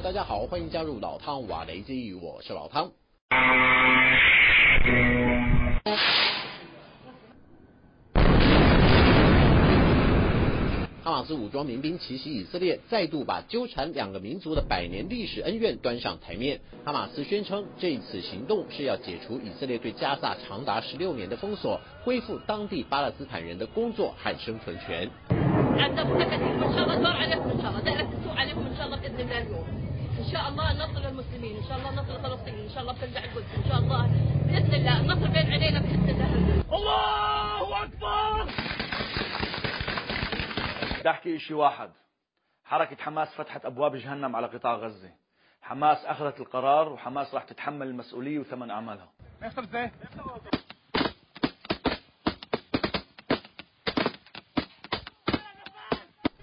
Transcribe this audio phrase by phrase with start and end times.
[0.00, 2.92] 大家好，欢迎加入老汤瓦雷基，我是老汤。
[11.02, 16.60] 哈马斯武装民兵奇袭以色列，再度把纠缠两个民族的百年历史恩怨端上台面。
[16.84, 25.10] 哈马斯宣称，这次行动是要解除以色列对加萨长达十六年的封锁，恢复当地巴勒斯坦人的工作和生存权。
[30.18, 33.64] إن شاء الله نصر للمسلمين إن شاء الله نصر لفلسطين إن شاء الله بترجع القدس إن
[33.68, 34.06] شاء الله
[34.46, 36.76] بإذن الله النصر بين علينا باذن الله.
[36.76, 38.52] الله أكبر!
[41.00, 41.90] بدي أحكي شيء واحد.
[42.64, 45.10] حركة حماس فتحت أبواب جهنم على قطاع غزة.
[45.62, 49.08] حماس أخذت القرار وحماس راح تتحمل المسؤولية وثمن أعمالها.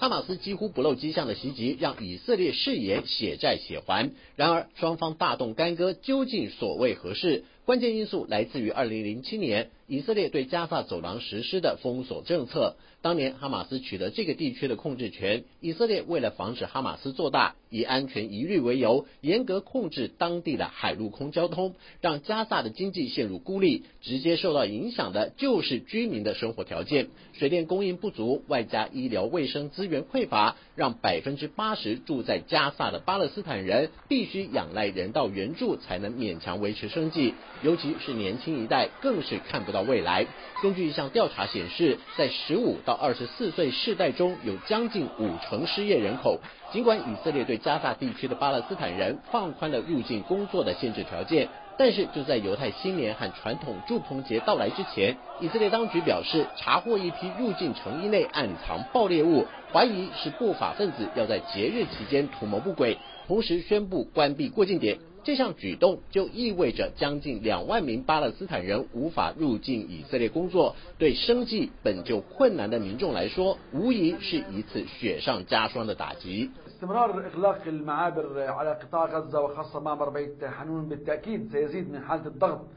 [0.00, 4.12] 哈马斯几乎不露迹象的袭击，让以色列誓言血债血还。
[4.34, 7.44] 然而，双方大动干戈，究竟所为何事？
[7.70, 12.74] 关键因素来自于2007年以色列对加萨走廊实施的封锁政策。
[13.00, 23.84] 当年哈马斯取得这个地区的控制权，以色列为了防止哈马斯做大，以安全疑虑为由，严格控制当地的海陆空交通，让加萨的经济陷入孤立。
[24.02, 37.34] 直接受到影响的就是居民的生活条件，水电供应不足，外加医疗卫生资源匮乏，让百分之八十住在加萨的巴勒斯坦人必须仰赖人道援助才能勉强维持生计。
[37.62, 40.26] 尤其是年轻一代，更是看不到未来。
[40.62, 46.40] 根据一项调查显示，在十五到二十四岁世代中有将近五成失业人口。
[46.72, 64.98] 尽管以色列对加萨地区的巴勒斯坦人放宽了入境工作的限制条件，但是就在犹太新年和传统祝棚节到来之前，以色列当局表示查获一批入境成衣内暗藏爆裂物，怀疑是不法分子要在节日期间图谋不轨，同时宣布关闭过境点。
[65.23, 76.51] 这项举动就意味着将近两万名巴勒斯坦人无法入境以色列工作，对生计本就困难的民众来说，无疑是一次雪上加霜的打击。
[76.67, 82.67] استمرار إغلاق المعابر على قطاع غزة وخاصة معبر بيت حنون بالتأكيد سيزيد من حالة الضغط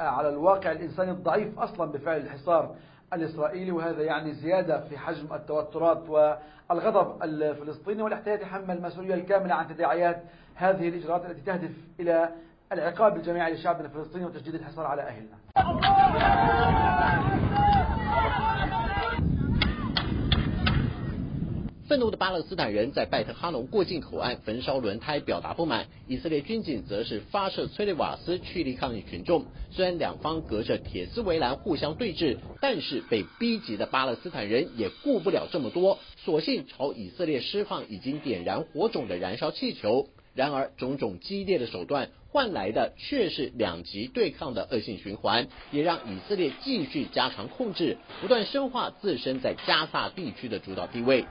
[0.00, 2.74] على الواقع الإنساني الضعيف أصلا بفعل الحصار
[3.13, 10.23] الإسرائيلي وهذا يعني زيادة في حجم التوترات والغضب الفلسطيني والاحتياج يتحمل المسؤولية الكاملة عن تداعيات
[10.55, 12.29] هذه الإجراءات التي تهدف إلى
[12.71, 15.37] العقاب الجماعي لشعبنا الفلسطيني وتشديد الحصار على أهلنا.
[21.93, 25.85] 愤怒的巴勒斯坦人在拜特哈农过境口岸焚烧轮胎，表达不满。
[26.07, 29.45] 以色列军警则是发射催泪瓦斯驱离抗议群众。
[29.69, 40.07] 虽然两方隔着铁丝围栏互相对峙，但是被逼急的巴勒斯坦人也顾不了这么多，索性朝以色列释放已经点燃火种的燃烧气球。
[40.33, 51.23] 然而，种种激烈的手段换来的却是两极对抗的恶性循环，也让以色列继续加强控制，不断深化自身在加萨地区的主导地位。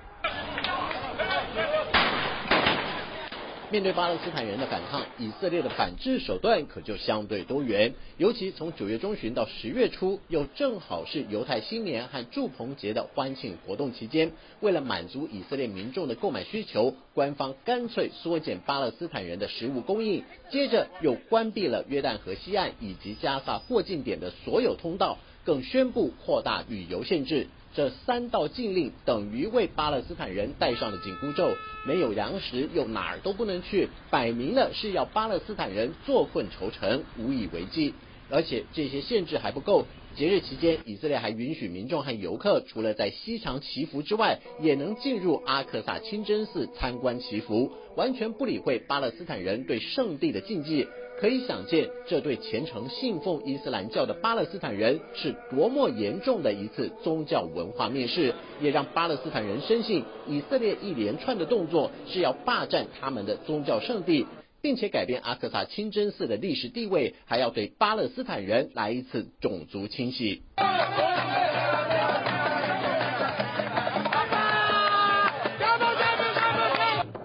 [3.70, 7.94] 面对巴勒斯坦人的反抗，以色列的反制手段可就相对多元。
[8.18, 27.46] 尤其从九月中旬到十月初，又正好是犹太新年和祝棚节的欢庆活动期间，为了满足以色列民众的购买需求，官方干脆缩减巴勒斯坦人的食物供应，接着又关闭了约旦河西岸以及加萨过境点的所有通道，更宣布扩大旅游限制。
[27.74, 31.50] 这三道禁令等于为巴勒斯坦人戴上了紧箍咒，
[31.86, 37.94] 没有粮食又哪儿都不能去，摆明了是要巴勒斯坦人坐困愁城，无以为继。
[38.30, 39.84] 而且这些限制还不够，
[40.16, 50.86] 节日期间，以色列还允许民众和游客除了在西墙祈福之外，也能进入阿克萨清真寺参观祈福，完全不理会巴勒斯坦人对圣地的禁忌。
[51.22, 64.26] 可以想见，这对虔诚信奉伊斯兰教的巴勒斯坦人是多么严重的一次宗教文化面试，也让巴勒斯坦人深信以色列一连串的动作是要霸占他们的宗教圣地，
[64.60, 70.42] 并且改变阿克萨清真寺的历史地位，还要对巴勒斯坦人来一次种族清洗。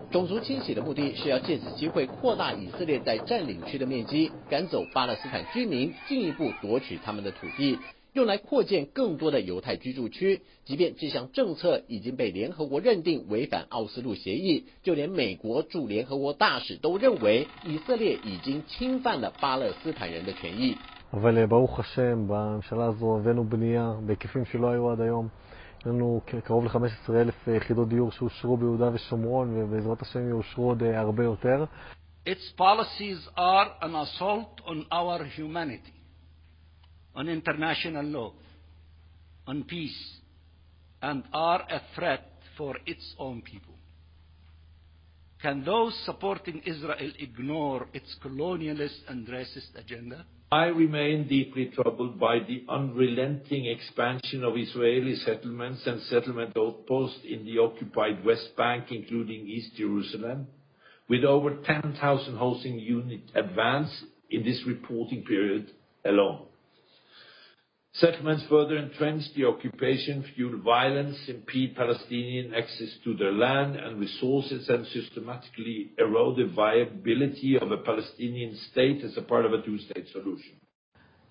[0.09, 7.77] 种族清洗的目的是要借此机会扩大以色列在占领区的面积，赶走巴勒斯坦居民，进一步夺取他们的土地，
[8.13, 10.43] 用来扩建更多的犹太居住区。
[10.63, 20.77] 即便这项政策已经被联合国认定违反奥斯陆协议，就连美国驻联合国大使都认为以色列已经侵犯了巴勒斯坦人的权益。
[25.84, 27.14] אבל ברוך השם, בממשלה הזו הבאנו בנייה בהיקפים שלא היו עד היום.
[27.14, 31.64] יש לנו קרוב ל-15,000 יחידות דיור שאושרו ביהודה ושומרון, ובעזרת השם יאושרו עוד הרבה יותר.
[32.24, 35.96] Its policies are an assault on our humanity,
[37.16, 38.32] on international law,
[39.46, 40.20] on peace,
[41.02, 43.74] and are a threat for its own people.
[45.42, 50.24] Can those supporting Israel ignore its colonialist and racist agenda?
[50.51, 57.43] I remain deeply troubled by the unrelenting expansion of Israeli settlements and settlement outposts in
[57.43, 60.47] the occupied West Bank, including East Jerusalem,
[61.09, 65.71] with over 10,000 housing units advanced in this reporting period
[66.05, 66.45] alone.
[67.99, 74.69] Settlements further entrench the occupation, fuel violence, impede Palestinian access to their land and resources,
[74.69, 80.07] and systematically erode the viability of a Palestinian state as a part of a two-state
[80.11, 80.57] solution.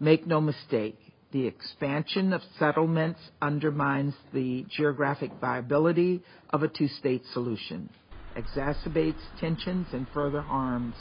[0.00, 0.98] Make no mistake,
[1.30, 6.20] the expansion of settlements undermines the geographic viability
[6.50, 7.90] of a two-state solution,
[8.36, 10.96] exacerbates tensions, and further harms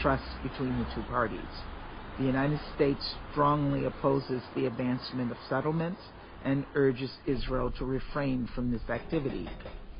[0.00, 1.50] trust between the two parties.
[2.18, 6.00] The United States strongly opposes the advancement of settlements
[6.44, 9.46] and urges Israel to refrain from this activity.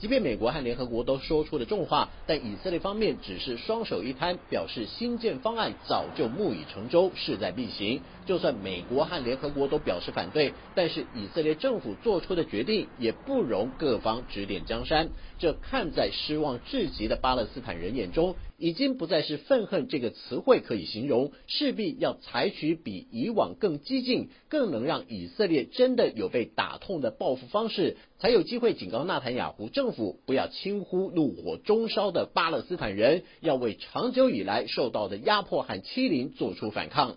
[0.01, 8.03] 即便美国和联合国都说出了重话，但以色列方面只是双手一摊，表示新建方案早就木已成舟，势在必行。
[8.25, 15.11] 就算美国和联合国都表示反对，但是以色列政府做出的决定也不容各方指点江山。
[15.39, 37.17] 这看在失望至极的巴勒斯坦人眼中，已经不再是愤恨这个词汇可以形容，势必要采取比以往更激进、更能让以色列真的有被打痛的报复方式，才有机会警告纳坦雅胡政府不要轻忽怒火中烧的巴勒斯坦人，要为长久以来受到的压迫和欺凌做出反抗。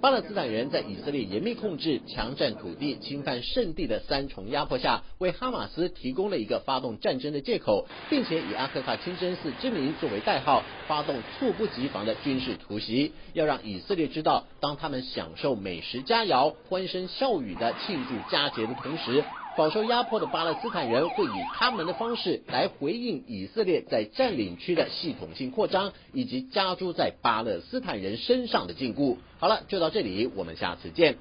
[0.00, 19.24] 巴勒斯坦人在以色列严密控制、强占土地、侵犯圣地的三重压迫下，为哈马斯提供了一个发动战争的借口，并且以阿克萨清真寺之名作为代号，发动猝不及防的军事突袭，要让以色列知道，当他们享受美食佳肴、欢声笑语的庆祝佳节的同时。
[19.58, 29.16] 饱受压迫的巴勒斯坦人会以他们的方式来回应以色列在占领区的系统性扩张，以及加诸在巴勒斯坦人身上的禁锢。
[29.40, 31.16] 好了，就到这里，我们下次见。